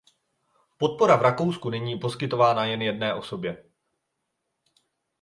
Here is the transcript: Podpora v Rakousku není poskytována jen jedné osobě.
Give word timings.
Podpora 0.77 1.15
v 1.17 1.21
Rakousku 1.21 1.69
není 1.69 1.99
poskytována 1.99 2.65
jen 2.65 2.81
jedné 2.81 3.13
osobě. 3.13 3.63